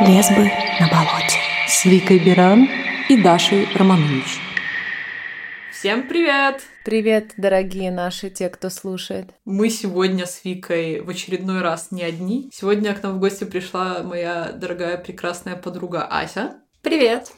[0.00, 0.50] Лесбы
[0.80, 1.36] на болоте.
[1.68, 2.66] С Викой Биран
[3.10, 4.40] и Дашей Романович.
[5.70, 6.62] Всем привет!
[6.86, 9.26] Привет, дорогие наши, те, кто слушает.
[9.44, 12.48] Мы сегодня с Викой в очередной раз не одни.
[12.50, 16.62] Сегодня к нам в гости пришла моя дорогая прекрасная подруга Ася.
[16.80, 17.30] Привет!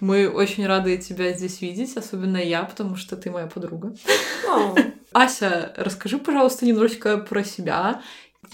[0.00, 3.94] Мы очень рады тебя здесь видеть, особенно я, потому что ты моя подруга.
[5.14, 8.02] Ася, расскажи, пожалуйста, немножечко про себя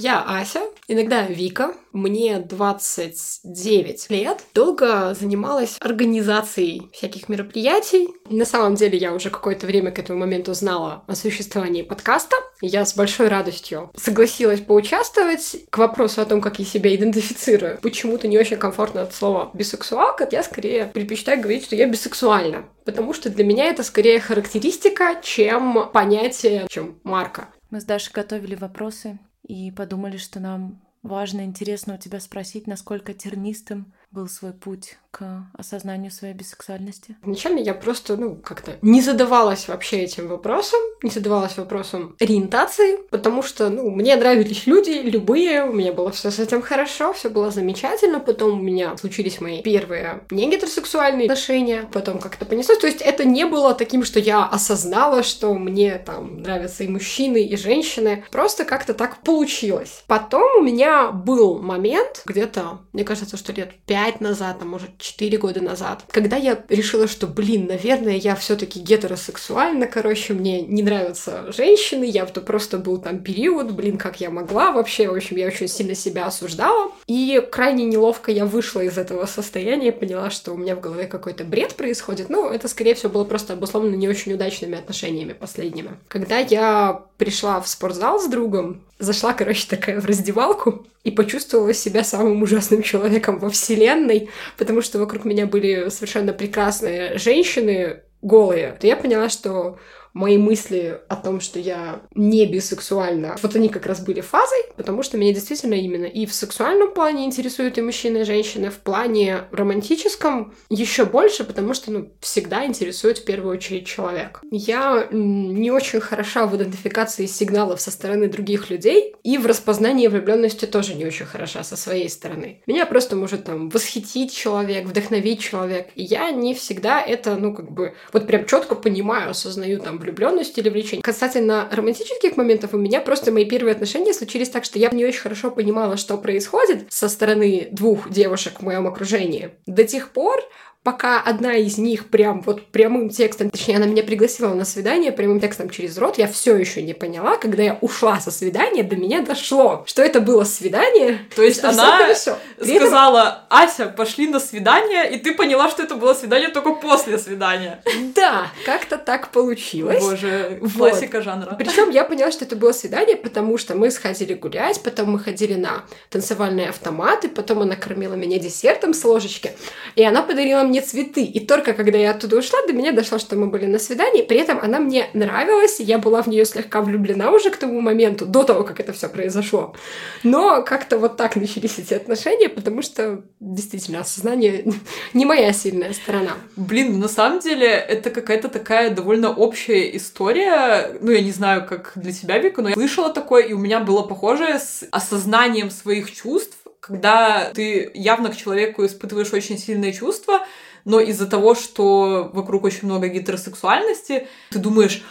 [0.01, 4.39] я Ася, иногда Вика, мне 29 лет.
[4.55, 8.09] Долго занималась организацией всяких мероприятий.
[8.29, 12.37] На самом деле я уже какое-то время к этому моменту знала о существовании подкаста.
[12.63, 15.57] Я с большой радостью согласилась поучаствовать.
[15.69, 20.27] К вопросу о том, как я себя идентифицирую, почему-то не очень комфортно от слова бисексуалка.
[20.31, 22.65] Я скорее предпочитаю говорить, что я бисексуальна.
[22.87, 27.49] Потому что для меня это скорее характеристика, чем понятие, чем марка.
[27.71, 29.19] Мы с Дашей готовили вопросы
[29.51, 35.45] и подумали, что нам важно, интересно у тебя спросить, насколько тернистым был свой путь к
[35.57, 37.17] осознанию своей бисексуальности?
[37.23, 43.43] Вначале я просто, ну, как-то не задавалась вообще этим вопросом, не задавалась вопросом ориентации, потому
[43.43, 47.51] что, ну, мне нравились люди, любые, у меня было все с этим хорошо, все было
[47.51, 53.01] замечательно, потом у меня случились мои первые не гетеросексуальные отношения, потом как-то понеслось, то есть
[53.01, 58.25] это не было таким, что я осознала, что мне там нравятся и мужчины, и женщины,
[58.31, 60.05] просто как-то так получилось.
[60.07, 65.39] Потом у меня был момент, где-то, мне кажется, что лет пять назад, а может 4
[65.39, 70.83] года назад, когда я решила, что, блин, наверное, я все таки гетеросексуальна, короче, мне не
[70.83, 75.37] нравятся женщины, я то просто был там период, блин, как я могла вообще, в общем,
[75.37, 80.53] я очень сильно себя осуждала, и крайне неловко я вышла из этого состояния, поняла, что
[80.53, 84.09] у меня в голове какой-то бред происходит, ну, это, скорее всего, было просто обусловлено не
[84.09, 85.91] очень удачными отношениями последними.
[86.09, 92.03] Когда я пришла в спортзал с другом, зашла, короче, такая в раздевалку и почувствовала себя
[92.03, 98.87] самым ужасным человеком во вселенной, потому что вокруг меня были совершенно прекрасные женщины, голые, то
[98.87, 99.79] я поняла, что
[100.13, 105.03] мои мысли о том, что я не бисексуальна, вот они как раз были фазой, потому
[105.03, 109.45] что меня действительно именно и в сексуальном плане интересуют и мужчины, и женщины, в плане
[109.53, 114.41] романтическом еще больше, потому что, ну, всегда интересует в первую очередь человек.
[114.51, 120.65] Я не очень хороша в идентификации сигналов со стороны других людей, и в распознании влюбленности
[120.65, 122.63] тоже не очень хороша со своей стороны.
[122.67, 127.71] Меня просто может там восхитить человек, вдохновить человек, и я не всегда это, ну, как
[127.71, 131.03] бы, вот прям четко понимаю, осознаю там влюбленность или влечение.
[131.03, 135.21] Касательно романтических моментов, у меня просто мои первые отношения случились так, что я не очень
[135.21, 139.51] хорошо понимала, что происходит со стороны двух девушек в моем окружении.
[139.67, 140.41] До тех пор,
[140.83, 145.39] пока одна из них прям вот прямым текстом, точнее, она меня пригласила на свидание прямым
[145.39, 149.21] текстом через рот, я все еще не поняла, когда я ушла со свидания, до меня
[149.21, 151.19] дошло, что это было свидание.
[151.37, 156.49] То есть она сказала, Ася, пошли на свидание, и ты поняла, что это было свидание
[156.49, 157.83] только после свидания.
[158.15, 160.03] Да, как-то так получилось.
[160.03, 161.25] Боже, классика вот.
[161.25, 161.55] жанра.
[161.57, 165.55] Причем я поняла, что это было свидание, потому что мы сходили гулять, потом мы ходили
[165.55, 169.53] на танцевальные автоматы, потом она кормила меня десертом с ложечки,
[169.95, 171.25] и она подарила мне цветы.
[171.25, 174.23] И только когда я оттуда ушла, до меня дошло, что мы были на свидании.
[174.23, 178.27] При этом она мне нравилась, я была в нее слегка влюблена уже к тому моменту,
[178.27, 179.75] до того, как это все произошло.
[180.23, 184.65] Но как-то вот так начались эти отношения, потому что действительно осознание
[185.15, 186.33] не моя сильная сторона.
[186.57, 190.99] Блин, на самом деле это какая-то такая довольно общая история.
[191.01, 193.81] Ну, я не знаю, как для тебя, Вика, но я слышала такое, и у меня
[193.81, 200.47] было похожее с осознанием своих чувств когда ты явно к человеку испытываешь очень сильные чувства,
[200.85, 205.03] но из-за того, что вокруг очень много гетеросексуальности, ты думаешь,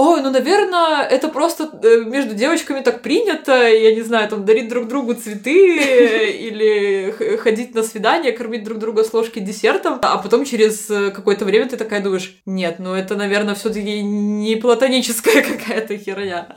[0.00, 4.68] ой, ну, наверное, это просто э, между девочками так принято, я не знаю, там, дарить
[4.68, 5.76] друг другу цветы
[6.48, 11.44] или ходить на свидание, кормить друг друга с ложки десертом, а потом через э, какое-то
[11.44, 16.48] время ты такая думаешь, нет, ну, это, наверное, все таки не платоническая какая-то херня.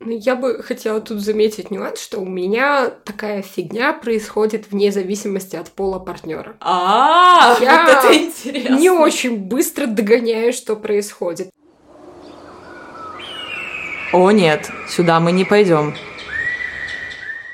[0.00, 5.56] Ну, я бы хотела тут заметить нюанс, что у меня такая фигня происходит вне зависимости
[5.56, 6.56] от пола партнера.
[6.60, 8.74] А, я вот это интересно.
[8.74, 11.50] Не очень быстро догоняю, что происходит.
[14.12, 15.94] О нет, сюда мы не пойдем.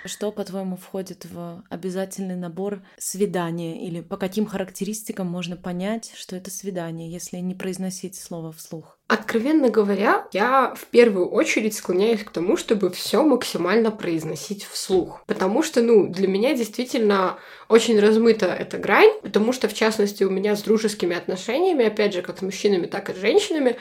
[0.05, 3.87] Что, по-твоему, входит в обязательный набор свидания?
[3.87, 8.99] Или по каким характеристикам можно понять, что это свидание, если не произносить слово вслух?
[9.09, 15.23] Откровенно говоря, я в первую очередь склоняюсь к тому, чтобы все максимально произносить вслух.
[15.27, 17.39] Потому что, ну, для меня действительно
[17.69, 22.23] очень размыта эта грань, потому что, в частности, у меня с дружескими отношениями, опять же,
[22.23, 23.77] как с мужчинами, так и с женщинами,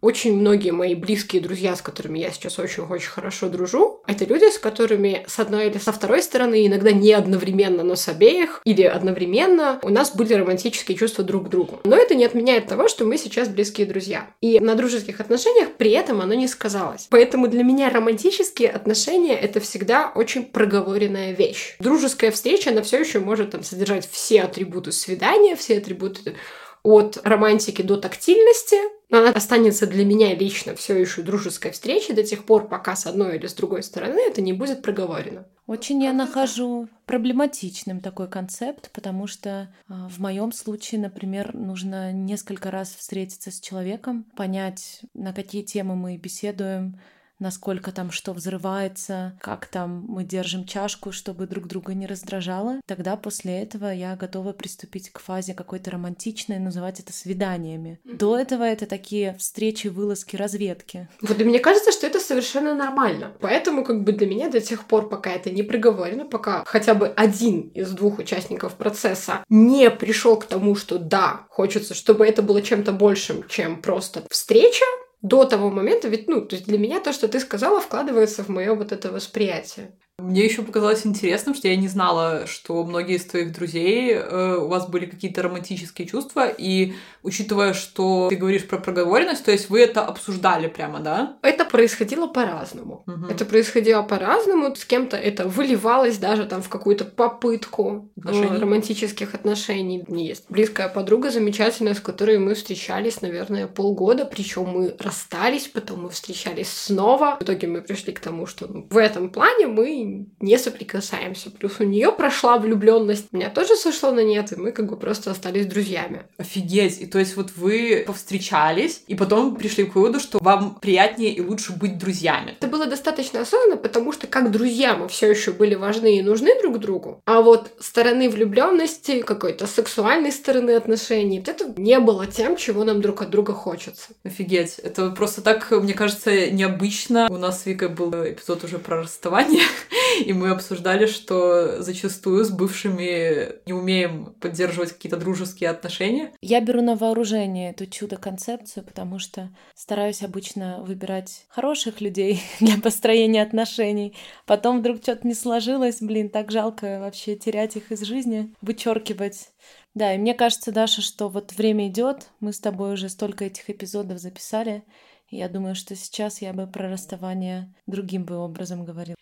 [0.00, 4.58] очень многие мои близкие друзья, с которыми я сейчас очень-очень хорошо дружу, это люди, с
[4.58, 9.78] которыми с одной или со второй стороны, иногда не одновременно, но с обеих, или одновременно,
[9.82, 11.80] у нас были романтические чувства друг к другу.
[11.84, 14.28] Но это не отменяет того, что мы сейчас близкие друзья.
[14.40, 17.06] И на дружеских отношениях при этом оно не сказалось.
[17.10, 21.76] Поэтому для меня романтические отношения— это всегда очень проговоренная вещь.
[21.78, 26.34] Дружеская встреча, она все еще может там содержать все атрибуты свидания, все атрибуты
[26.82, 28.76] от романтики до тактильности,
[29.10, 33.06] но она останется для меня лично все еще дружеской встречей до тех пор, пока с
[33.06, 35.46] одной или с другой стороны это не будет проговорено.
[35.66, 42.70] Очень я нахожу проблематичным такой концепт, потому что а, в моем случае, например, нужно несколько
[42.70, 47.00] раз встретиться с человеком, понять, на какие темы мы беседуем,
[47.40, 53.16] насколько там что взрывается, как там мы держим чашку, чтобы друг друга не раздражало, тогда
[53.16, 57.98] после этого я готова приступить к фазе какой-то романтичной, называть это свиданиями.
[58.04, 61.08] До этого это такие встречи, вылазки, разведки.
[61.20, 63.32] Вот и мне кажется, что это совершенно нормально.
[63.40, 67.08] Поэтому как бы для меня до тех пор, пока это не приговорено, пока хотя бы
[67.08, 72.62] один из двух участников процесса не пришел к тому, что да, хочется, чтобы это было
[72.62, 74.84] чем-то большим, чем просто встреча,
[75.22, 78.48] до того момента, ведь, ну, то есть для меня то, что ты сказала, вкладывается в
[78.48, 79.98] мое вот это восприятие.
[80.20, 84.68] Мне еще показалось интересным, что я не знала, что многие из твоих друзей э, у
[84.68, 89.80] вас были какие-то романтические чувства, и учитывая, что ты говоришь про проговоренность, то есть вы
[89.80, 91.36] это обсуждали прямо, да?
[91.42, 93.04] Это происходило по-разному.
[93.06, 93.26] Угу.
[93.30, 94.74] Это происходило по-разному.
[94.74, 98.58] С кем-то это выливалось даже там в какую-то попытку отношений?
[98.58, 100.04] романтических отношений.
[100.06, 105.68] У меня есть близкая подруга замечательная, с которой мы встречались, наверное, полгода, причем мы расстались,
[105.68, 107.36] потом мы встречались снова.
[107.40, 110.09] В итоге мы пришли к тому, что ну, в этом плане мы
[110.40, 111.50] не соприкасаемся.
[111.50, 115.30] Плюс у нее прошла влюбленность, меня тоже сошло на нет, и мы как бы просто
[115.30, 116.22] остались друзьями.
[116.38, 117.00] Офигеть!
[117.00, 121.40] И то есть вот вы повстречались, и потом пришли к выводу, что вам приятнее и
[121.40, 122.56] лучше быть друзьями.
[122.60, 126.50] Это было достаточно осознанно, потому что как друзья мы все еще были важны и нужны
[126.60, 132.84] друг другу, а вот стороны влюбленности, какой-то сексуальной стороны отношений, это не было тем, чего
[132.84, 134.08] нам друг от друга хочется.
[134.24, 134.78] Офигеть!
[134.78, 137.28] Это просто так, мне кажется, необычно.
[137.30, 139.62] У нас с Викой был эпизод уже про расставание,
[140.24, 146.32] и мы обсуждали, что зачастую с бывшими не умеем поддерживать какие-то дружеские отношения.
[146.40, 153.42] Я беру на вооружение эту чудо-концепцию, потому что стараюсь обычно выбирать хороших людей для построения
[153.42, 154.14] отношений.
[154.46, 159.50] Потом вдруг что-то не сложилось, блин, так жалко вообще терять их из жизни, вычеркивать.
[159.94, 163.68] Да, и мне кажется, Даша, что вот время идет, мы с тобой уже столько этих
[163.68, 164.84] эпизодов записали,
[165.30, 169.16] я думаю, что сейчас я бы про расставание другим бы образом говорила.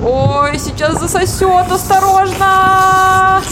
[0.00, 3.42] Ой, сейчас засосет, осторожно!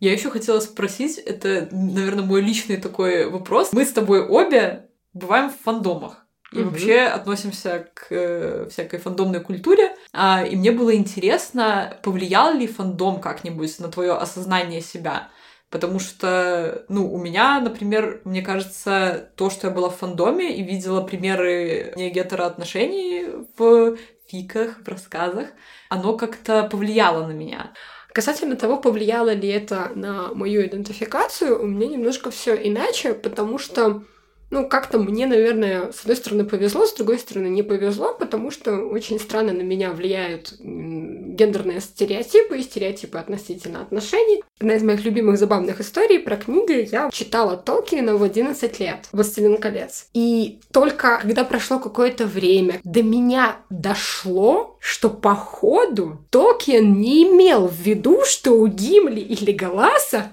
[0.00, 3.72] Я еще хотела спросить, это, наверное, мой личный такой вопрос.
[3.72, 6.26] Мы с тобой обе бываем в фандомах.
[6.52, 6.70] И угу.
[6.70, 9.94] вообще относимся к э, всякой фандомной культуре.
[10.12, 15.28] А, и мне было интересно, повлиял ли фандом как-нибудь на твое осознание себя.
[15.70, 20.62] Потому что, ну, у меня, например, мне кажется, то, что я была в фандоме и
[20.62, 23.26] видела примеры не гетероотношений
[23.56, 25.48] в фиках, в рассказах,
[25.90, 27.72] оно как-то повлияло на меня.
[28.12, 34.02] Касательно того, повлияло ли это на мою идентификацию, у меня немножко все иначе, потому что
[34.50, 38.76] ну, как-то мне, наверное, с одной стороны повезло, с другой стороны не повезло, потому что
[38.76, 44.42] очень странно на меня влияют гендерные стереотипы и стереотипы относительно отношений.
[44.58, 49.58] Одна из моих любимых забавных историй про книги я читала Толкина в 11 лет, «Властелин
[49.58, 50.06] колец».
[50.14, 57.74] И только когда прошло какое-то время, до меня дошло, что походу Толкин не имел в
[57.74, 60.32] виду, что у Гимли или Галаса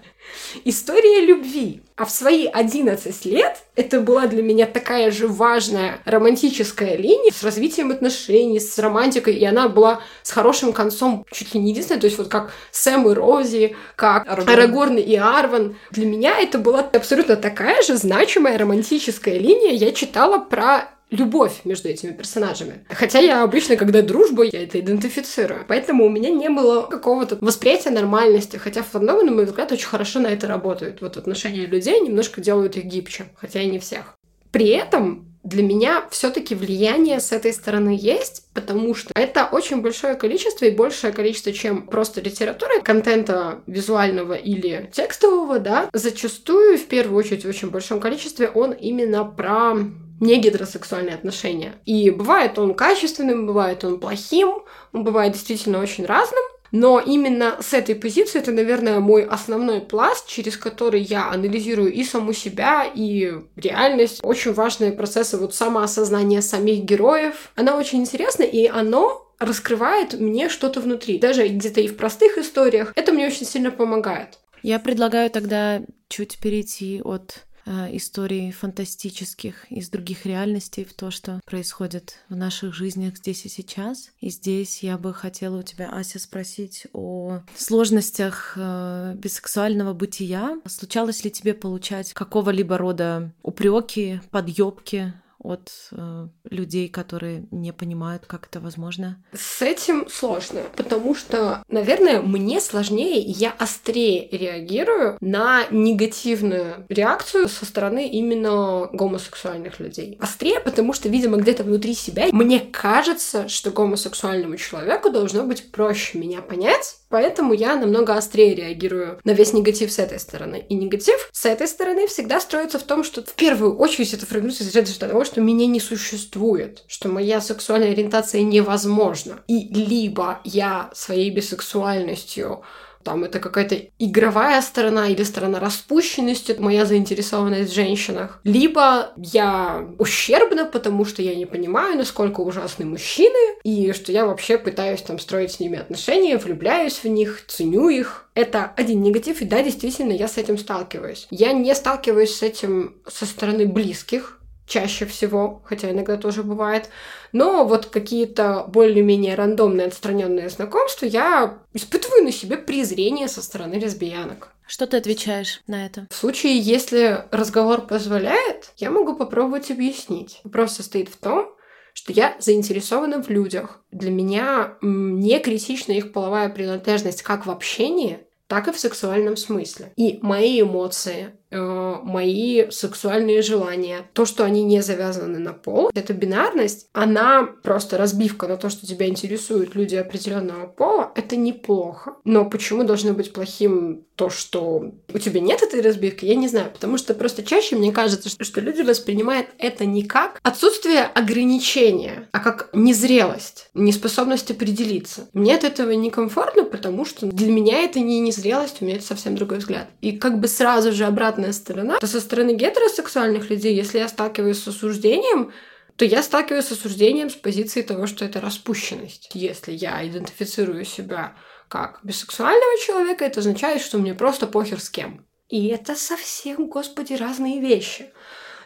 [0.64, 1.82] История любви.
[1.98, 7.42] А в свои 11 лет это была для меня такая же важная романтическая линия с
[7.42, 12.08] развитием отношений, с романтикой, и она была с хорошим концом чуть ли не единственная, то
[12.08, 15.78] есть вот как Сэм и Рози, как Арагорн, Арагорн и Арван.
[15.92, 19.72] Для меня это была абсолютно такая же значимая романтическая линия.
[19.72, 22.86] Я читала про любовь между этими персонажами.
[22.90, 25.66] Хотя я обычно, когда дружба, я это идентифицирую.
[25.68, 28.58] Поэтому у меня не было какого-то восприятия нормальности.
[28.58, 31.02] Хотя фандомы, на мой взгляд, очень хорошо на это работают.
[31.02, 34.16] Вот отношения людей немножко делают их гибче, хотя и не всех.
[34.52, 40.16] При этом для меня все-таки влияние с этой стороны есть, потому что это очень большое
[40.16, 47.20] количество и большее количество, чем просто литература, контента визуального или текстового, да, зачастую, в первую
[47.20, 49.76] очередь, в очень большом количестве, он именно про
[50.20, 51.74] не гетеросексуальные отношения.
[51.86, 56.44] И бывает он качественным, бывает он плохим, он бывает действительно очень разным,
[56.76, 62.04] Но именно с этой позиции это, наверное, мой основной пласт, через который я анализирую и
[62.04, 64.20] саму себя, и реальность.
[64.24, 67.52] Очень важные процессы вот самоосознания самих героев.
[67.56, 71.18] Она очень интересна, и оно раскрывает мне что-то внутри.
[71.18, 72.92] Даже где-то и в простых историях.
[72.96, 74.40] Это мне очень сильно помогает.
[74.62, 82.20] Я предлагаю тогда чуть перейти от историй фантастических из других реальностей в то, что происходит
[82.30, 84.12] в наших жизнях здесь и сейчас.
[84.20, 90.60] И здесь я бы хотела у тебя, Ася, спросить о сложностях э, бисексуального бытия.
[90.66, 95.14] Случалось ли тебе получать какого-либо рода упреки, подъебки
[95.46, 99.24] от э, людей, которые не понимают, как это возможно?
[99.34, 107.66] С этим сложно, потому что, наверное, мне сложнее, я острее реагирую на негативную реакцию со
[107.66, 110.18] стороны именно гомосексуальных людей.
[110.20, 116.18] Острее, потому что, видимо, где-то внутри себя мне кажется, что гомосексуальному человеку должно быть проще
[116.18, 120.66] меня понять, Поэтому я намного острее реагирую на весь негатив с этой стороны.
[120.68, 124.64] И негатив с этой стороны всегда строится в том, что в первую очередь это формируется
[124.64, 129.44] из того, что меня не существует, что моя сексуальная ориентация невозможна.
[129.48, 132.64] И либо я своей бисексуальностью
[133.06, 138.42] там это какая-то игровая сторона или сторона распущенности, моя заинтересованность в женщинах.
[138.44, 144.58] Либо я ущербна, потому что я не понимаю, насколько ужасны мужчины, и что я вообще
[144.58, 148.28] пытаюсь там строить с ними отношения, влюбляюсь в них, ценю их.
[148.34, 151.28] Это один негатив, и да, действительно, я с этим сталкиваюсь.
[151.30, 156.90] Я не сталкиваюсь с этим со стороны близких, чаще всего, хотя иногда тоже бывает.
[157.32, 164.50] Но вот какие-то более-менее рандомные отстраненные знакомства я испытываю на себе презрение со стороны лесбиянок.
[164.68, 166.08] Что ты отвечаешь на это?
[166.10, 170.42] В случае, если разговор позволяет, я могу попробовать объяснить.
[170.44, 171.56] Вопрос состоит в том,
[171.94, 173.84] что я заинтересована в людях.
[173.92, 179.94] Для меня не критична их половая принадлежность как в общении, так и в сексуальном смысле.
[179.96, 184.10] И мои эмоции, Э, мои сексуальные желания.
[184.12, 188.86] То, что они не завязаны на пол, эта бинарность, она просто разбивка на то, что
[188.86, 192.18] тебя интересуют люди определенного пола, это неплохо.
[192.26, 196.72] Но почему должно быть плохим то, что у тебя нет этой разбивки, я не знаю.
[196.72, 202.28] Потому что просто чаще мне кажется, что, что люди воспринимают это не как отсутствие ограничения,
[202.32, 205.28] а как незрелость, неспособность определиться.
[205.34, 209.36] Мне от этого некомфортно, потому что для меня это не незрелость, у меня это совсем
[209.36, 209.88] другой взгляд.
[210.02, 214.08] И как бы сразу же обратно обратная сторона, то со стороны гетеросексуальных людей, если я
[214.08, 215.52] сталкиваюсь с осуждением,
[215.96, 219.30] то я сталкиваюсь с осуждением с позиции того, что это распущенность.
[219.34, 221.36] Если я идентифицирую себя
[221.70, 225.26] как бисексуального человека, это означает, что мне просто похер с кем.
[225.48, 228.12] И это совсем, господи, разные вещи.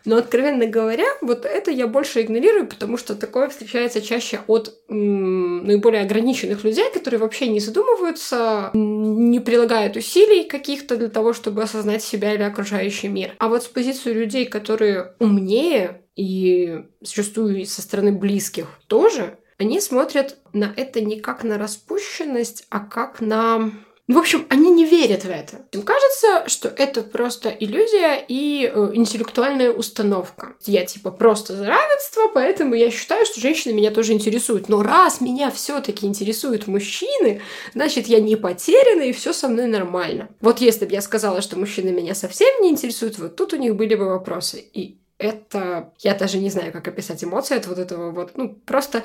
[0.05, 5.65] Но, откровенно говоря, вот это я больше игнорирую, потому что такое встречается чаще от м,
[5.65, 12.03] наиболее ограниченных людей, которые вообще не задумываются, не прилагают усилий каких-то для того, чтобы осознать
[12.03, 13.31] себя или окружающий мир.
[13.39, 20.37] А вот с позиции людей, которые умнее и зачастую со стороны близких тоже, они смотрят
[20.53, 23.71] на это не как на распущенность, а как на
[24.15, 25.67] в общем, они не верят в это.
[25.71, 30.55] Им кажется, что это просто иллюзия и э, интеллектуальная установка.
[30.65, 34.67] Я типа просто за равенство, поэтому я считаю, что женщины меня тоже интересуют.
[34.67, 37.41] Но раз меня все-таки интересуют мужчины,
[37.75, 40.29] значит, я не потеряна и все со мной нормально.
[40.41, 43.75] Вот если бы я сказала, что мужчины меня совсем не интересуют, вот тут у них
[43.75, 44.59] были бы вопросы.
[44.73, 45.93] И это...
[45.99, 49.03] Я даже не знаю, как описать эмоции от вот этого вот, ну, просто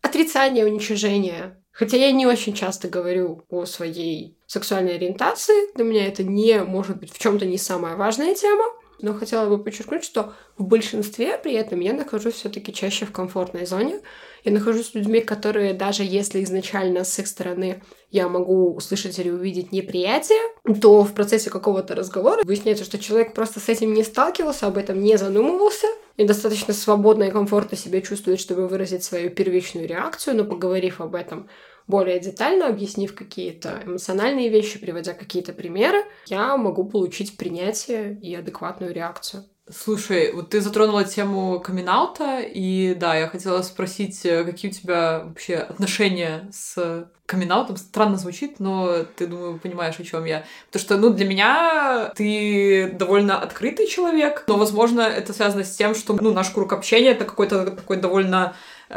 [0.00, 1.58] отрицание, уничижение.
[1.76, 6.98] Хотя я не очень часто говорю о своей сексуальной ориентации, для меня это не может
[6.98, 8.64] быть в чем-то не самая важная тема,
[9.02, 13.66] но хотела бы подчеркнуть, что в большинстве при этом я нахожусь все-таки чаще в комфортной
[13.66, 14.00] зоне.
[14.46, 19.28] Я нахожусь с людьми, которые даже если изначально с их стороны я могу услышать или
[19.28, 20.38] увидеть неприятие,
[20.80, 25.02] то в процессе какого-то разговора выясняется, что человек просто с этим не сталкивался, об этом
[25.02, 30.44] не задумывался, и достаточно свободно и комфортно себя чувствует, чтобы выразить свою первичную реакцию, но
[30.44, 31.48] поговорив об этом
[31.88, 38.94] более детально, объяснив какие-то эмоциональные вещи, приводя какие-то примеры, я могу получить принятие и адекватную
[38.94, 39.44] реакцию.
[39.68, 41.88] Слушай, вот ты затронула тему камин
[42.52, 48.60] и да, я хотела спросить, э, какие у тебя вообще отношения с камин Странно звучит,
[48.60, 50.44] но ты, думаю, понимаешь, о чем я.
[50.66, 55.96] Потому что, ну, для меня ты довольно открытый человек, но, возможно, это связано с тем,
[55.96, 58.54] что, ну, наш круг общения— это какой-то такой довольно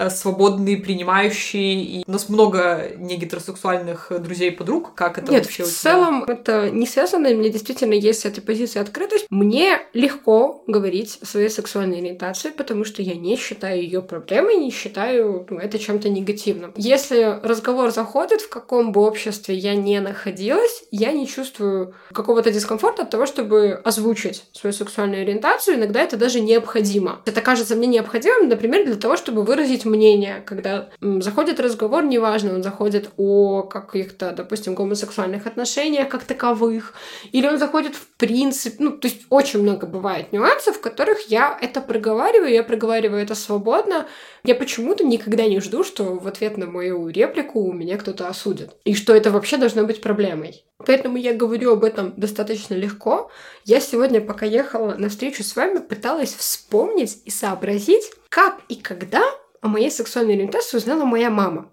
[0.09, 1.83] свободный, принимающий.
[1.83, 4.93] И у нас много негетеросексуальных друзей подруг.
[4.95, 7.33] Как это Нет, вообще в целом это не связано.
[7.33, 9.25] Меня действительно есть с этой позиции открытость.
[9.29, 14.71] Мне легко говорить о своей сексуальной ориентации, потому что я не считаю ее проблемой, не
[14.71, 16.73] считаю ну, это чем-то негативным.
[16.75, 23.03] Если разговор заходит в каком бы обществе я не находилась, я не чувствую какого-то дискомфорта
[23.03, 25.77] от того, чтобы озвучить свою сексуальную ориентацию.
[25.77, 27.21] Иногда это даже необходимо.
[27.25, 32.63] Это кажется мне необходимым, например, для того, чтобы выразить мнение, когда заходит разговор, неважно, он
[32.63, 36.93] заходит о каких-то, допустим, гомосексуальных отношениях как таковых,
[37.31, 41.57] или он заходит в принцип, ну, то есть очень много бывает нюансов, в которых я
[41.61, 44.07] это проговариваю, я проговариваю это свободно,
[44.43, 48.71] я почему-то никогда не жду, что в ответ на мою реплику у меня кто-то осудит.
[48.85, 50.65] И что это вообще должно быть проблемой.
[50.85, 53.29] Поэтому я говорю об этом достаточно легко.
[53.65, 59.21] Я сегодня, пока ехала на встречу с вами, пыталась вспомнить и сообразить, как и когда
[59.61, 61.71] о моей сексуальной ориентации узнала моя мама.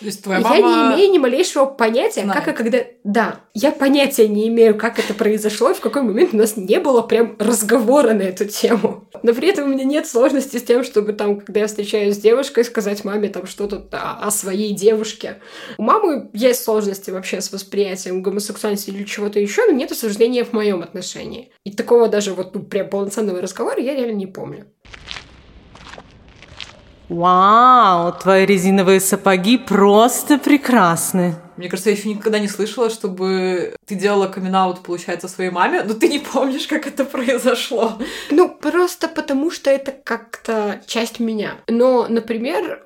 [0.00, 0.56] То есть твоя мама...
[0.56, 2.44] Я не имею ни малейшего понятия, знает.
[2.44, 2.78] как и когда...
[3.04, 6.80] Да, я понятия не имею, как это произошло, и в какой момент у нас не
[6.80, 9.08] было прям разговора на эту тему.
[9.22, 12.18] Но при этом у меня нет сложности с тем, чтобы там, когда я встречаюсь с
[12.18, 15.40] девушкой, сказать маме там что-то о, о своей девушке.
[15.78, 20.52] У мамы есть сложности вообще с восприятием гомосексуальности или чего-то еще, но нет осуждения в
[20.52, 21.52] моем отношении.
[21.64, 24.66] И такого даже вот ну, прям полноценного разговора я реально не помню.
[27.10, 31.34] Вау, твои резиновые сапоги просто прекрасны.
[31.56, 35.94] Мне кажется, я еще никогда не слышала, чтобы ты делала камин получается, своей маме, но
[35.94, 37.98] ты не помнишь, как это произошло.
[38.30, 41.56] Ну, просто потому, что это как-то часть меня.
[41.68, 42.82] Но, например,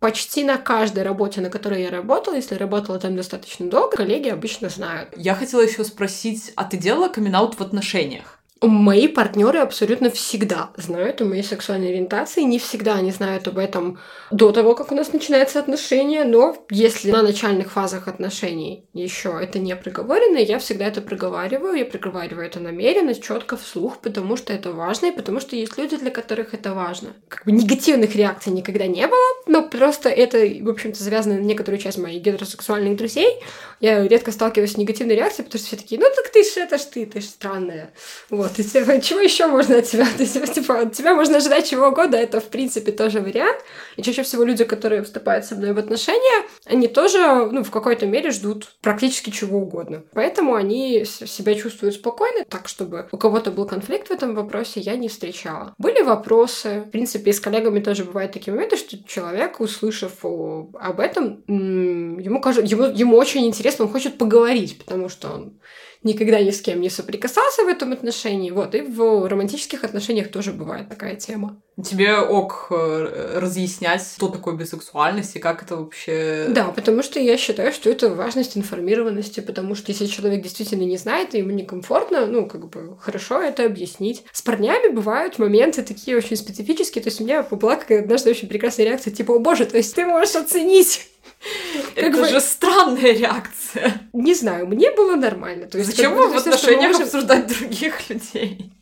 [0.00, 4.68] почти на каждой работе, на которой я работала, если работала там достаточно долго, коллеги обычно
[4.68, 5.10] знают.
[5.16, 8.39] Я хотела еще спросить, а ты делала камин в отношениях?
[8.62, 12.42] Мои партнеры абсолютно всегда знают о моей сексуальной ориентации.
[12.42, 13.98] Не всегда они знают об этом
[14.30, 19.58] до того, как у нас начинается отношения, но если на начальных фазах отношений еще это
[19.58, 21.78] не проговорено, я всегда это проговариваю.
[21.78, 25.96] Я проговариваю это намеренно, четко, вслух, потому что это важно, и потому что есть люди,
[25.96, 27.14] для которых это важно.
[27.28, 31.80] Как бы негативных реакций никогда не было, но просто это, в общем-то, завязано на некоторую
[31.80, 33.40] часть моих гетеросексуальных друзей.
[33.80, 36.76] Я редко сталкиваюсь с негативной реакцией, потому что все такие, ну так ты ж это
[36.76, 37.94] ж ты, ты ж странная.
[38.28, 38.49] Вот.
[38.56, 40.06] Вот, типа, чего еще можно от тебя?
[40.18, 43.58] То типа, от тебя можно ожидать чего угодно, это, в принципе, тоже вариант.
[43.96, 48.06] И чаще всего люди, которые вступают со мной в отношения, они тоже, ну, в какой-то
[48.06, 50.02] мере ждут практически чего угодно.
[50.12, 54.96] Поэтому они себя чувствуют спокойно, так, чтобы у кого-то был конфликт в этом вопросе, я
[54.96, 55.74] не встречала.
[55.78, 61.00] Были вопросы, в принципе, и с коллегами тоже бывают такие моменты, что человек, услышав об
[61.00, 65.60] этом, ему, кажется, ему, ему очень интересно, он хочет поговорить, потому что он
[66.02, 68.50] никогда ни с кем не соприкасался в этом отношении.
[68.50, 71.60] Вот, и в романтических отношениях тоже бывает такая тема.
[71.82, 76.46] Тебе ок э, разъяснять, что такое бисексуальность и как это вообще...
[76.48, 80.98] Да, потому что я считаю, что это важность информированности, потому что если человек действительно не
[80.98, 84.24] знает, и ему некомфортно, ну, как бы, хорошо это объяснить.
[84.32, 88.48] С парнями бывают моменты такие очень специфические, то есть у меня была какая-то однажды очень
[88.48, 91.08] прекрасная реакция, типа, о боже, то есть ты можешь оценить
[91.96, 92.28] это бы...
[92.28, 94.08] же странная реакция.
[94.12, 95.66] Не знаю, мне было нормально.
[95.66, 97.04] То есть, Зачем вам в отношениях можем...
[97.04, 98.72] обсуждать других людей?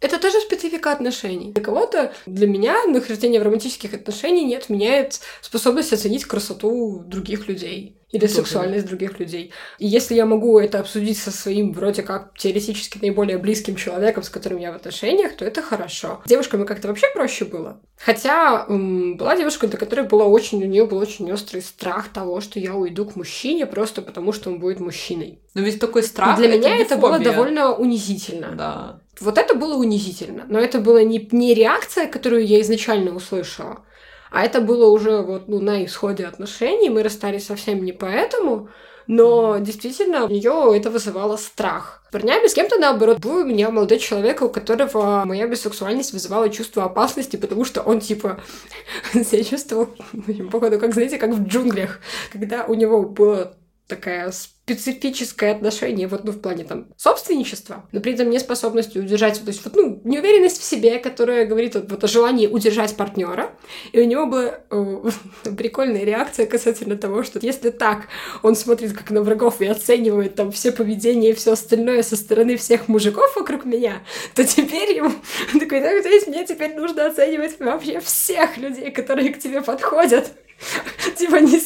[0.00, 1.52] Это тоже специфика отношений.
[1.52, 7.96] Для кого-то, для меня, нахождение в романтических отношениях не отменяет способность оценить красоту других людей
[8.14, 8.34] или Тоже.
[8.34, 9.50] сексуальность других людей.
[9.78, 14.30] И если я могу это обсудить со своим вроде как теоретически наиболее близким человеком, с
[14.30, 16.22] которым я в отношениях, то это хорошо.
[16.24, 17.80] С девушками как-то вообще проще было.
[17.96, 22.40] Хотя м, была девушка, для которой была очень, у нее был очень острый страх того,
[22.40, 25.40] что я уйду к мужчине просто потому, что он будет мужчиной.
[25.54, 26.38] Но ведь такой страх.
[26.38, 28.54] И для это меня это было довольно унизительно.
[28.56, 29.00] Да.
[29.18, 30.44] Вот это было унизительно.
[30.48, 33.84] Но это была не, не реакция, которую я изначально услышала,
[34.34, 36.90] а это было уже вот ну, на исходе отношений.
[36.90, 38.68] Мы расстались совсем не поэтому.
[39.06, 42.02] Но действительно, у нее это вызывало страх.
[42.10, 43.20] Парнями с кем-то наоборот.
[43.20, 48.00] Был у меня молодой человек, у которого моя бисексуальность вызывала чувство опасности, потому что он
[48.00, 48.40] типа
[49.12, 49.90] себя чувствовал,
[50.50, 52.00] походу, как знаете, как в джунглях,
[52.32, 53.54] когда у него было
[53.86, 54.32] такая
[54.64, 59.62] специфическое отношение, вот, ну, в плане там собственничества, но при этом неспособность удержать, то есть,
[59.62, 63.50] вот, ну, неуверенность в себе, которая говорит вот, вот о желании удержать партнера.
[63.92, 65.10] И у него была э,
[65.58, 68.08] прикольная реакция касательно того, что если так
[68.42, 72.56] он смотрит как на врагов и оценивает там все поведения и все остальное со стороны
[72.56, 74.02] всех мужиков вокруг меня,
[74.34, 75.12] то теперь ему
[75.52, 80.32] такой, да, то есть мне теперь нужно оценивать вообще всех людей, которые к тебе подходят.
[81.16, 81.56] Типа ни,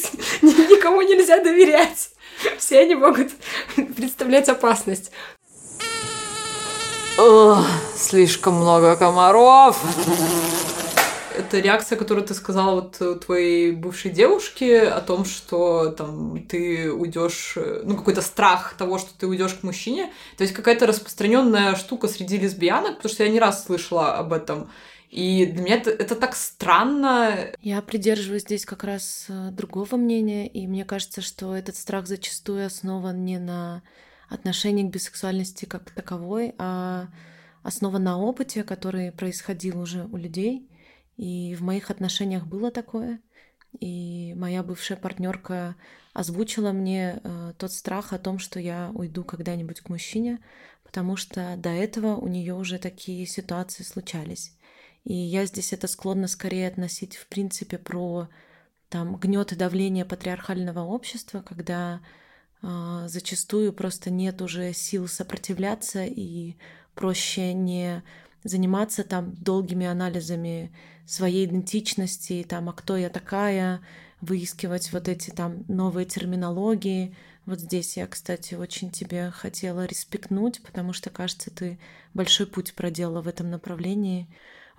[0.45, 2.09] ни, никому нельзя доверять.
[2.57, 3.31] Все они могут
[3.75, 5.11] представлять опасность.
[7.95, 9.77] Слишком много комаров.
[11.37, 17.57] Это реакция, которую ты сказала вот твоей бывшей девушке о том, что там ты уйдешь,
[17.83, 20.11] ну какой-то страх того, что ты уйдешь к мужчине.
[20.37, 24.69] То есть какая-то распространенная штука среди лесбиянок, потому что я не раз слышала об этом
[25.09, 27.51] И для меня это, это так странно.
[27.61, 32.65] Я придерживаюсь здесь как раз э, другого мнения, и мне кажется, что этот страх зачастую
[32.65, 33.81] основан не на
[34.29, 37.07] отношении к бисексуальности как таковой, а
[37.63, 40.69] основан на опыте, который происходил уже у людей.
[41.17, 43.19] И в моих отношениях было такое.
[43.79, 45.75] И моя бывшая партнерка
[46.13, 50.39] озвучила мне э, тот страх о том, что я уйду когда-нибудь к мужчине,
[50.83, 54.55] потому что до этого у нее уже такие ситуации случались.
[55.03, 58.29] И я здесь это склонна скорее относить, в принципе, про
[58.89, 62.01] там гнет и давление патриархального общества, когда
[62.61, 66.55] э, зачастую просто нет уже сил сопротивляться и
[66.95, 68.03] проще не
[68.43, 70.73] заниматься там долгими анализами
[71.05, 73.81] своей идентичности, там, а кто я такая,
[74.21, 77.15] выискивать вот эти там новые терминологии.
[77.45, 81.79] Вот здесь я, кстати, очень тебе хотела респектнуть, потому что, кажется, ты
[82.13, 84.27] большой путь проделала в этом направлении.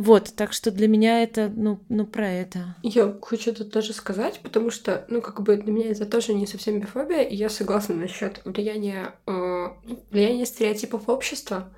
[0.01, 2.75] Вот, так что для меня это, ну, ну про это.
[2.83, 6.47] Я хочу тут тоже сказать, потому что, ну, как бы для меня это тоже не
[6.47, 9.67] совсем бифобия, и я согласна насчет влияния, э,
[10.11, 11.69] влияния стереотипов общества.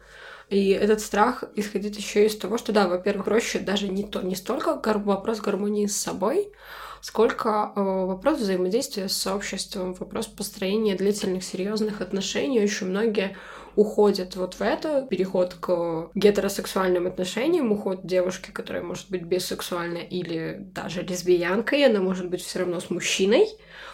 [0.50, 4.36] И этот страх исходит еще из того, что, да, во-первых, проще даже не, то, не
[4.36, 6.52] столько вопрос гармонии с собой,
[7.00, 12.62] сколько э, вопрос взаимодействия с сообществом, вопрос построения длительных, серьезных отношений.
[12.62, 13.36] Очень многие
[13.76, 20.58] уходят вот в это, переход к гетеросексуальным отношениям, уход девушки, которая может быть бисексуальна или
[20.74, 23.48] даже лесбиянкой, она может быть все равно с мужчиной,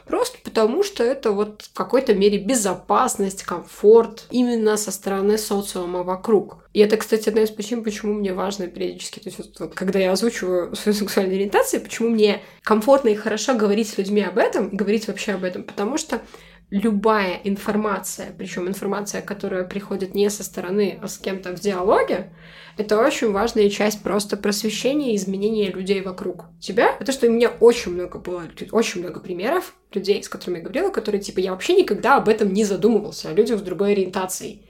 [0.06, 6.64] просто потому что это вот в какой-то мере безопасность, комфорт именно со стороны социума вокруг.
[6.72, 9.98] И это, кстати, одна из причин, почему мне важно периодически, то есть вот, вот когда
[9.98, 14.70] я озвучиваю свою сексуальную ориентацию, почему мне комфортно и хорошо говорить с людьми об этом,
[14.70, 16.20] говорить вообще об этом, потому что
[16.70, 22.30] любая информация, причем информация, которая приходит не со стороны, а с кем-то в диалоге,
[22.76, 26.94] это очень важная часть просто просвещения и изменения людей вокруг тебя.
[27.00, 30.90] Это что у меня очень много было, очень много примеров людей, с которыми я говорила,
[30.90, 34.68] которые типа я вообще никогда об этом не задумывался, о людях с другой ориентацией.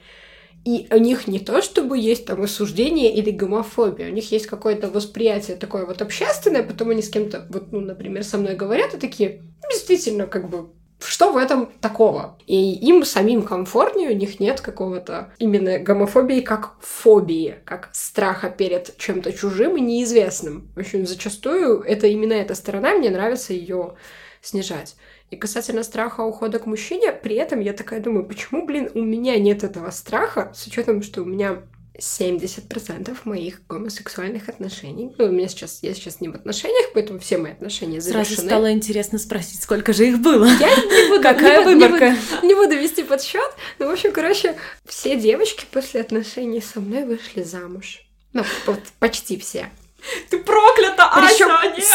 [0.65, 4.89] И у них не то, чтобы есть там осуждение или гомофобия, у них есть какое-то
[4.89, 8.97] восприятие такое вот общественное, потом они с кем-то, вот, ну, например, со мной говорят и
[8.97, 10.69] такие, «Ну, действительно, как бы,
[11.07, 12.37] что в этом такого?
[12.45, 18.97] И им самим комфортнее, у них нет какого-то именно гомофобии как фобии, как страха перед
[18.97, 20.69] чем-то чужим и неизвестным.
[20.75, 23.95] В общем, зачастую это именно эта сторона, мне нравится ее
[24.41, 24.95] снижать.
[25.29, 29.37] И касательно страха ухода к мужчине, при этом я такая думаю, почему, блин, у меня
[29.37, 31.61] нет этого страха, с учетом, что у меня
[31.99, 35.13] 70% моих гомосексуальных отношений.
[35.17, 38.25] Ну, у меня сейчас, я сейчас не в отношениях, поэтому все мои отношения завершены.
[38.25, 40.45] Сразу стало интересно спросить, сколько же их было.
[40.45, 42.09] Я не буду, Какая не, выборка?
[42.09, 43.51] Не буду, не буду вести подсчет.
[43.77, 48.01] Ну, в общем, короче, все девочки после отношений со мной вышли замуж.
[48.33, 49.69] Ну, вот почти все.
[50.29, 51.69] Ты проклята, Причем Ася!
[51.75, 51.85] Нет!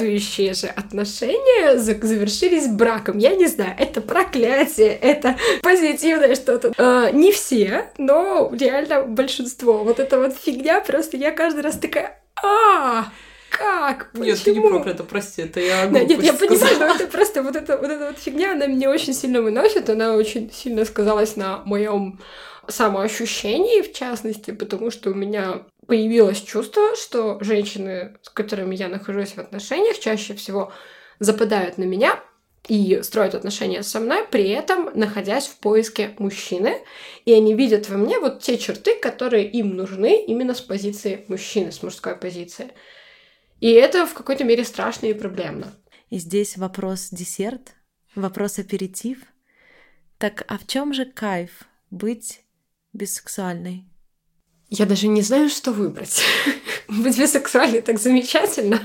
[0.00, 3.18] следующие же отношения завершились браком.
[3.18, 6.72] Я не знаю, это проклятие, это позитивное что-то.
[6.76, 9.84] Э, не все, но реально большинство.
[9.84, 13.06] Вот эта вот фигня, просто я каждый раз такая, а
[13.50, 14.10] как?
[14.12, 14.24] Почему?
[14.24, 16.88] Нет, ты не проклята, прости, это я Да, нет, я глупость понимаю, сказала.
[16.88, 20.14] но это просто вот эта, вот эта вот фигня, она меня очень сильно выносит, она
[20.14, 22.20] очень сильно сказалась на моем
[22.68, 29.30] самоощущении, в частности, потому что у меня появилось чувство, что женщины, с которыми я нахожусь
[29.32, 30.72] в отношениях, чаще всего
[31.18, 32.22] западают на меня
[32.68, 36.76] и строят отношения со мной, при этом находясь в поиске мужчины,
[37.24, 41.72] и они видят во мне вот те черты, которые им нужны именно с позиции мужчины,
[41.72, 42.68] с мужской позиции.
[43.58, 45.74] И это в какой-то мере страшно и проблемно.
[46.08, 47.74] И здесь вопрос десерт,
[48.14, 49.18] вопрос аперитив.
[50.18, 52.44] Так, а в чем же кайф быть
[52.92, 53.89] бисексуальной?
[54.70, 56.22] Я даже не знаю, что выбрать.
[56.88, 58.80] Быть бисексуальной так замечательно.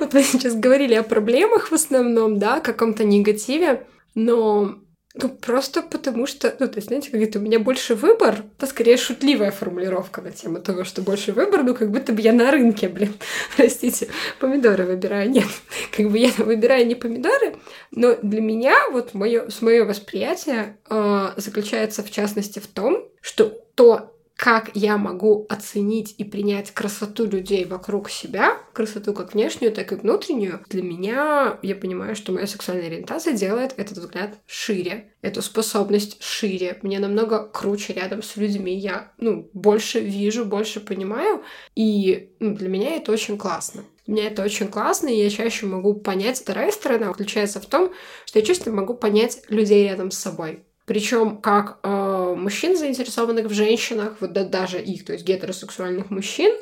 [0.00, 4.76] Вот мы сейчас говорили о проблемах в основном, да, каком-то негативе, но
[5.16, 8.66] ну, просто потому что, ну, то есть, знаете, как это у меня больше выбор, это
[8.66, 12.50] скорее шутливая формулировка на тему того, что больше выбор, ну, как будто бы я на
[12.50, 13.14] рынке, блин,
[13.56, 14.08] простите,
[14.40, 15.46] помидоры выбираю, нет,
[15.96, 17.54] как бы я выбираю не помидоры,
[17.92, 23.44] но для меня вот мое, мое восприятие э, заключается в частности в том, что
[23.76, 29.92] то, как я могу оценить и принять красоту людей вокруг себя, красоту как внешнюю, так
[29.92, 35.40] и внутреннюю, для меня, я понимаю, что моя сексуальная ориентация делает этот взгляд шире, эту
[35.40, 36.78] способность шире.
[36.82, 38.76] Мне намного круче рядом с людьми.
[38.76, 41.42] Я, ну, больше вижу, больше понимаю,
[41.76, 43.84] и ну, для меня это очень классно.
[44.06, 46.38] Для меня это очень классно, и я чаще могу понять.
[46.38, 47.92] Вторая сторона заключается в том,
[48.26, 50.64] что я чаще могу понять людей рядом с собой.
[50.86, 56.54] Причем как э, мужчин, заинтересованных в женщинах, вот да, даже их, то есть гетеросексуальных мужчин,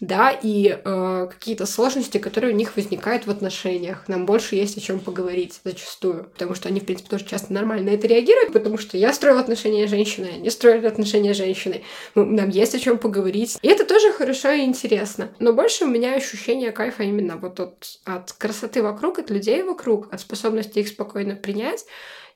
[0.00, 4.04] да, и э, какие-то сложности, которые у них возникают в отношениях.
[4.08, 7.90] Нам больше есть о чем поговорить зачастую, потому что они, в принципе, тоже часто нормально
[7.90, 11.84] на это реагируют, потому что я строю отношения с женщиной, они строят отношения с женщиной.
[12.14, 13.58] Нам есть о чем поговорить.
[13.62, 15.30] И это тоже хорошо и интересно.
[15.38, 20.12] Но больше у меня ощущение кайфа именно вот от, от красоты вокруг, от людей вокруг,
[20.12, 21.84] от способности их спокойно принять.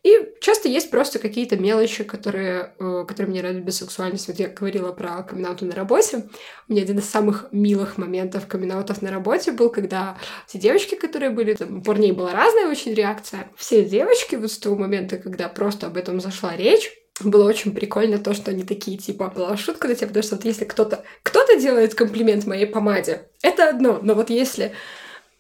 [0.05, 4.29] И часто есть просто какие-то мелочи, которые, э, которые мне радуют бисексуальность.
[4.29, 6.29] Вот я говорила про камин на работе.
[6.69, 11.31] У меня один из самых милых моментов камин на работе был, когда все девочки, которые
[11.31, 13.51] были, там, у парней была разная очень реакция.
[13.57, 18.19] Все девочки вот с того момента, когда просто об этом зашла речь, было очень прикольно
[18.19, 21.57] то, что они такие, типа, была шутка на тебя, потому что вот если кто-то кто-то
[21.59, 24.73] делает комплимент моей помаде, это одно, но вот если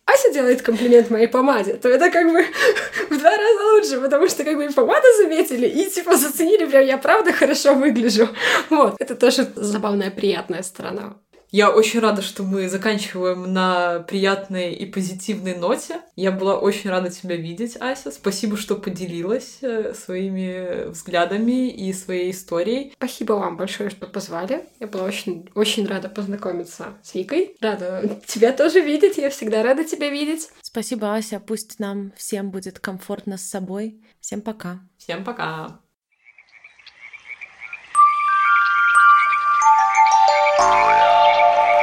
[0.06, 2.44] Ася делает комплимент моей помаде, то это как бы
[3.10, 6.84] в два раза лучше, потому что как бы и помаду заметили, и типа заценили, прям
[6.84, 8.28] я правда хорошо выгляжу.
[8.70, 11.16] Вот, это тоже забавная, приятная сторона.
[11.54, 16.00] Я очень рада, что мы заканчиваем на приятной и позитивной ноте.
[16.16, 18.10] Я была очень рада тебя видеть, Ася.
[18.10, 22.92] Спасибо, что поделилась э, своими взглядами и своей историей.
[22.96, 24.66] Спасибо вам большое, что позвали.
[24.80, 27.56] Я была очень, очень рада познакомиться с Викой.
[27.60, 29.16] Рада тебя тоже видеть.
[29.16, 30.50] Я всегда рада тебя видеть.
[30.60, 31.38] Спасибо, Ася.
[31.38, 34.02] Пусть нам всем будет комфортно с собой.
[34.18, 34.80] Всем пока.
[34.98, 35.83] Всем пока.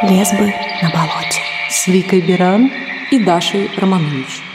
[0.04, 1.44] Лесбы на болоте.
[1.70, 2.72] С Викой Биран
[3.12, 4.51] и Дашей Романович.